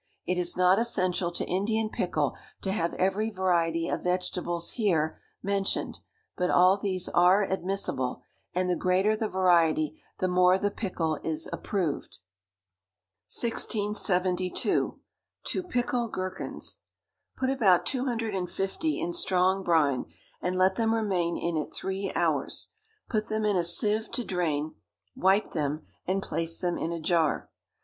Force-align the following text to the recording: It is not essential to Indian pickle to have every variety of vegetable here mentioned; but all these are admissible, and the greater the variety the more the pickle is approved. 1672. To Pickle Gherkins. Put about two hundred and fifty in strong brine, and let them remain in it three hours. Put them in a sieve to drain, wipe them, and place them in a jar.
It 0.25 0.35
is 0.39 0.57
not 0.57 0.79
essential 0.79 1.31
to 1.31 1.45
Indian 1.45 1.87
pickle 1.87 2.35
to 2.63 2.71
have 2.71 2.95
every 2.95 3.29
variety 3.29 3.87
of 3.87 4.03
vegetable 4.03 4.59
here 4.59 5.21
mentioned; 5.43 5.99
but 6.35 6.49
all 6.49 6.75
these 6.75 7.07
are 7.09 7.43
admissible, 7.43 8.23
and 8.55 8.67
the 8.67 8.75
greater 8.75 9.15
the 9.15 9.27
variety 9.27 10.01
the 10.17 10.27
more 10.27 10.57
the 10.57 10.71
pickle 10.71 11.19
is 11.23 11.47
approved. 11.53 12.17
1672. 13.27 14.99
To 15.43 15.61
Pickle 15.63 16.07
Gherkins. 16.07 16.79
Put 17.37 17.51
about 17.51 17.85
two 17.85 18.05
hundred 18.05 18.33
and 18.33 18.49
fifty 18.49 18.99
in 18.99 19.13
strong 19.13 19.61
brine, 19.63 20.05
and 20.41 20.55
let 20.55 20.77
them 20.77 20.95
remain 20.95 21.37
in 21.37 21.57
it 21.57 21.71
three 21.71 22.11
hours. 22.15 22.69
Put 23.07 23.27
them 23.27 23.45
in 23.45 23.55
a 23.55 23.63
sieve 23.63 24.09
to 24.13 24.25
drain, 24.25 24.73
wipe 25.15 25.51
them, 25.51 25.85
and 26.07 26.23
place 26.23 26.59
them 26.59 26.79
in 26.79 26.91
a 26.91 26.99
jar. 26.99 27.51